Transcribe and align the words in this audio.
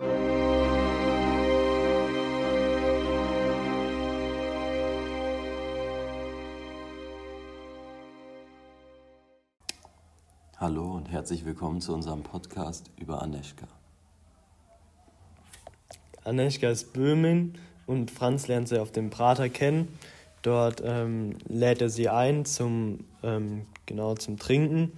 Hallo 0.00 0.06
und 10.94 11.10
herzlich 11.10 11.44
willkommen 11.44 11.80
zu 11.80 11.92
unserem 11.92 12.22
Podcast 12.22 12.92
über 12.96 13.20
Aneschka. 13.22 13.66
Aneschka 16.22 16.68
ist 16.68 16.92
Böhmen 16.92 17.58
und 17.88 18.12
Franz 18.12 18.46
lernt 18.46 18.68
sie 18.68 18.80
auf 18.80 18.92
dem 18.92 19.10
Prater 19.10 19.48
kennen. 19.48 19.98
Dort 20.42 20.80
ähm, 20.84 21.38
lädt 21.48 21.82
er 21.82 21.90
sie 21.90 22.08
ein 22.08 22.44
zum, 22.44 23.00
ähm, 23.24 23.66
genau, 23.86 24.14
zum 24.14 24.38
Trinken 24.38 24.92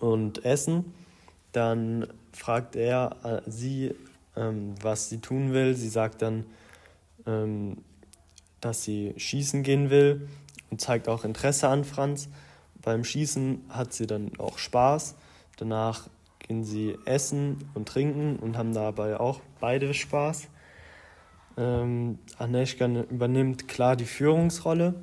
und 0.00 0.44
Essen. 0.44 0.92
Dann 1.52 2.06
fragt 2.32 2.76
er 2.76 3.16
äh, 3.24 3.50
sie, 3.50 3.94
ähm, 4.36 4.74
was 4.80 5.08
sie 5.08 5.18
tun 5.18 5.52
will. 5.52 5.74
Sie 5.74 5.88
sagt 5.88 6.22
dann, 6.22 6.44
ähm, 7.26 7.78
dass 8.60 8.84
sie 8.84 9.14
schießen 9.16 9.62
gehen 9.62 9.90
will 9.90 10.28
und 10.70 10.80
zeigt 10.80 11.08
auch 11.08 11.24
Interesse 11.24 11.68
an 11.68 11.84
Franz. 11.84 12.28
Beim 12.82 13.04
Schießen 13.04 13.64
hat 13.68 13.92
sie 13.92 14.06
dann 14.06 14.32
auch 14.38 14.58
Spaß. 14.58 15.16
Danach 15.56 16.08
gehen 16.38 16.64
sie 16.64 16.96
essen 17.04 17.68
und 17.74 17.88
trinken 17.88 18.36
und 18.36 18.56
haben 18.56 18.74
dabei 18.74 19.18
auch 19.18 19.40
beide 19.60 19.94
Spaß. 19.94 20.48
Ähm, 21.56 22.18
Aneschka 22.38 22.86
übernimmt 22.86 23.66
klar 23.66 23.96
die 23.96 24.04
Führungsrolle 24.04 24.94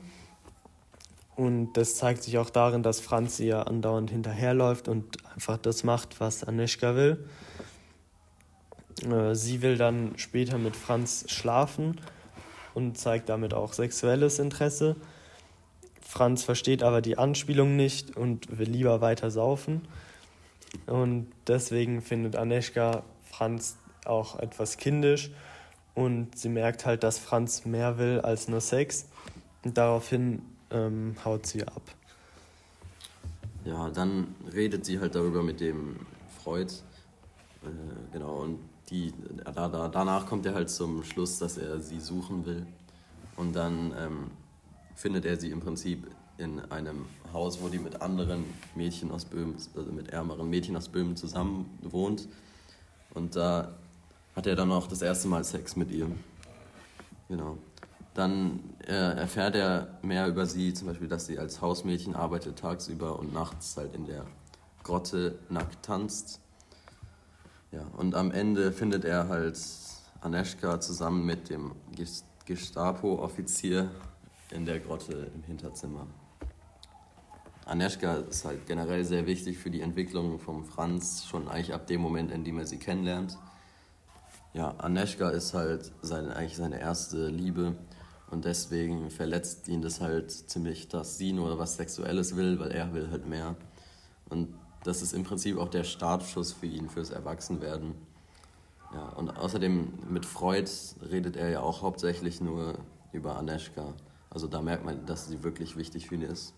und 1.36 1.74
das 1.74 1.96
zeigt 1.96 2.24
sich 2.24 2.38
auch 2.38 2.50
darin, 2.50 2.84
dass 2.84 3.00
Franz 3.00 3.40
ihr 3.40 3.68
andauernd 3.68 4.12
hinterherläuft 4.12 4.88
und 4.88 5.18
einfach 5.34 5.58
das 5.58 5.84
macht, 5.84 6.20
was 6.20 6.44
Aneschka 6.44 6.96
will. 6.96 7.26
Äh, 9.10 9.34
sie 9.34 9.62
will 9.62 9.78
dann 9.78 10.14
später 10.18 10.58
mit 10.58 10.76
Franz 10.76 11.26
schlafen 11.28 12.00
und 12.74 12.98
zeigt 12.98 13.30
damit 13.30 13.54
auch 13.54 13.74
sexuelles 13.74 14.40
Interesse. 14.40 14.96
Franz 16.02 16.44
versteht 16.44 16.84
aber 16.84 17.02
die 17.02 17.18
Anspielung 17.18 17.76
nicht 17.76 18.16
und 18.16 18.58
will 18.58 18.70
lieber 18.70 19.02
weiter 19.02 19.32
saufen. 19.32 19.88
Und 20.86 21.32
deswegen 21.48 22.02
findet 22.02 22.36
Aneschka 22.36 23.04
Franz 23.26 23.78
auch 24.06 24.38
etwas 24.40 24.78
kindisch 24.78 25.32
und 25.96 26.38
sie 26.38 26.50
merkt 26.50 26.86
halt, 26.86 27.04
dass 27.04 27.18
Franz 27.18 27.66
mehr 27.66 27.98
will 27.98 28.20
als 28.22 28.48
nur 28.48 28.62
Sex. 28.62 29.08
Und 29.64 29.78
daraufhin 29.78 30.42
ähm, 30.74 31.16
haut 31.24 31.46
sie 31.46 31.66
ab. 31.66 31.82
Ja, 33.66 33.90
dann 33.90 34.36
redet 34.54 34.86
sie 34.86 35.00
halt 35.00 35.16
darüber 35.16 35.42
mit 35.42 35.62
dem 35.62 35.96
Freud. 36.44 36.74
Äh, 37.64 37.68
genau, 38.12 38.42
und 38.42 38.60
die, 38.90 39.14
da, 39.46 39.70
da, 39.70 39.88
danach 39.88 40.26
kommt 40.26 40.46
er 40.46 40.54
halt 40.54 40.70
zum 40.70 41.04
Schluss, 41.04 41.40
dass 41.40 41.58
er 41.58 41.80
sie 41.80 42.00
suchen 42.00 42.46
will. 42.46 42.66
Und 43.38 43.56
dann 43.56 43.94
ähm, 43.98 44.32
findet 44.96 45.26
er 45.26 45.40
sie 45.40 45.50
im 45.50 45.62
Prinzip 45.62 46.08
in 46.38 46.60
einem 46.72 47.06
Haus, 47.32 47.62
wo 47.62 47.70
die 47.70 47.80
mit 47.80 48.02
anderen 48.02 48.44
Mädchen 48.76 49.12
aus 49.12 49.26
Böhmen, 49.26 49.56
also 49.76 49.92
mit 49.92 50.10
ärmeren 50.10 50.50
Mädchen 50.50 50.76
aus 50.76 50.90
Böhmen 50.90 51.16
zusammen 51.16 51.70
wohnt. 51.82 52.28
Und 53.14 53.36
da 53.36 53.74
hat 54.36 54.48
er 54.48 54.56
dann 54.56 54.72
auch 54.72 54.88
das 54.88 55.02
erste 55.02 55.28
Mal 55.28 55.44
Sex 55.44 55.76
mit 55.76 55.92
ihr. 55.92 56.10
Genau. 57.30 57.58
Dann 58.14 58.60
erfährt 58.88 59.56
er 59.56 60.00
mehr 60.02 60.28
über 60.28 60.46
sie, 60.46 60.74
zum 60.74 60.88
Beispiel, 60.88 61.08
dass 61.08 61.26
sie 61.26 61.40
als 61.40 61.62
Hausmädchen 61.62 62.16
arbeitet 62.16 62.60
tagsüber 62.60 63.18
und 63.20 63.34
nachts 63.34 63.78
halt 63.78 63.96
in 63.96 64.06
der 64.06 64.26
Grotte 64.84 65.40
nackt 65.50 65.84
tanzt. 65.86 66.42
Ja, 67.72 67.86
und 67.98 68.14
am 68.16 68.32
Ende 68.32 68.72
findet 68.72 69.06
er 69.06 69.30
halt 69.30 69.60
Aneschka 70.22 70.80
zusammen 70.80 71.26
mit 71.26 71.50
dem 71.50 71.74
Gestapo-Offizier 72.46 73.90
in 74.52 74.66
der 74.66 74.80
Grotte 74.80 75.32
im 75.34 75.44
Hinterzimmer. 75.44 76.08
Aneschka 77.66 78.16
ist 78.16 78.46
halt 78.46 78.66
generell 78.68 79.06
sehr 79.06 79.26
wichtig 79.26 79.58
für 79.58 79.72
die 79.72 79.82
Entwicklung 79.82 80.38
von 80.40 80.66
Franz, 80.66 81.26
schon 81.26 81.48
eigentlich 81.48 81.74
ab 81.74 81.88
dem 81.88 82.02
Moment, 82.02 82.32
in 82.32 82.44
dem 82.44 82.60
er 82.60 82.66
sie 82.66 82.78
kennenlernt. 82.78 83.38
Ja, 84.54 84.72
Aneschka 84.78 85.30
ist 85.30 85.54
halt 85.54 85.92
seine, 86.02 86.36
eigentlich 86.36 86.58
seine 86.58 86.80
erste 86.80 87.28
Liebe 87.28 87.76
und 88.34 88.46
deswegen 88.46 89.12
verletzt 89.12 89.68
ihn 89.68 89.84
das 89.84 90.02
halt 90.02 90.32
ziemlich, 90.32 90.88
dass 90.88 91.20
sie 91.20 91.34
nur 91.34 91.60
was 91.60 91.76
Sexuelles 91.76 92.36
will, 92.36 92.60
weil 92.60 92.72
er 92.72 92.92
will 92.92 93.12
halt 93.12 93.28
mehr. 93.28 93.56
Und 94.28 94.50
das 94.84 95.04
ist 95.04 95.14
im 95.14 95.24
Prinzip 95.24 95.60
auch 95.60 95.70
der 95.70 95.84
Startschuss 95.84 96.52
für 96.52 96.66
ihn, 96.66 96.90
fürs 96.90 97.12
Erwachsenwerden. 97.12 97.94
Ja, 98.92 99.10
und 99.10 99.38
außerdem 99.38 99.94
mit 100.10 100.26
Freud 100.26 100.68
redet 101.12 101.36
er 101.36 101.50
ja 101.50 101.60
auch 101.62 101.84
hauptsächlich 101.84 102.42
nur 102.42 102.74
über 103.12 103.38
Aneschka. 103.38 103.94
Also 104.32 104.48
da 104.48 104.64
merkt 104.64 104.84
man, 104.84 105.06
dass 105.06 105.28
sie 105.28 105.44
wirklich 105.44 105.78
wichtig 105.78 106.08
für 106.08 106.16
ihn 106.16 106.24
ist. 106.24 106.56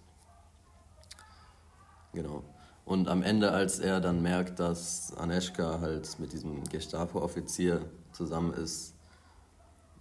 Genau. 2.13 2.43
Und 2.85 3.09
am 3.09 3.21
Ende, 3.21 3.51
als 3.51 3.79
er 3.79 3.99
dann 3.99 4.21
merkt, 4.21 4.61
dass 4.61 5.13
Aneschka 5.17 5.81
halt 5.81 6.19
mit 6.19 6.31
diesem 6.31 6.63
Gestapo-Offizier 6.63 7.81
zusammen 8.13 8.53
ist, 8.53 8.94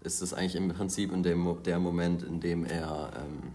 ist 0.05 0.21
es 0.21 0.33
eigentlich 0.35 0.55
im 0.55 0.69
Prinzip 0.69 1.13
in 1.13 1.23
dem, 1.23 1.63
der 1.65 1.79
Moment, 1.79 2.23
in 2.23 2.41
dem 2.41 2.65
er 2.65 3.11
ähm, 3.17 3.55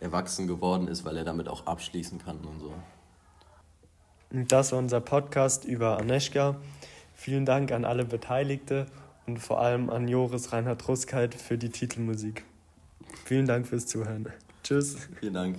erwachsen 0.00 0.46
geworden 0.46 0.88
ist, 0.88 1.04
weil 1.04 1.16
er 1.16 1.24
damit 1.24 1.48
auch 1.48 1.66
abschließen 1.66 2.18
kann 2.18 2.38
und 2.38 2.58
so. 2.60 2.72
Das 4.30 4.72
war 4.72 4.80
unser 4.80 5.00
Podcast 5.00 5.64
über 5.64 5.98
Aneschka. 5.98 6.56
Vielen 7.14 7.46
Dank 7.46 7.70
an 7.70 7.84
alle 7.84 8.04
Beteiligte 8.04 8.86
und 9.26 9.38
vor 9.38 9.60
allem 9.60 9.90
an 9.90 10.08
Joris 10.08 10.52
Reinhard 10.52 10.88
Ruskheit 10.88 11.34
für 11.34 11.56
die 11.56 11.70
Titelmusik. 11.70 12.44
Vielen 13.24 13.46
Dank 13.46 13.66
fürs 13.66 13.86
Zuhören. 13.86 14.26
Tschüss. 14.62 14.96
Vielen 15.20 15.34
Dank. 15.34 15.56